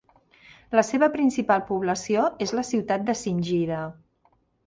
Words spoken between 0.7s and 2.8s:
La seva principal població és la